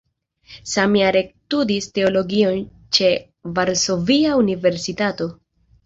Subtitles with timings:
[0.71, 2.59] Samjare ekstudis teologion
[2.99, 3.13] ĉe
[3.61, 5.35] Varsovia Universitato.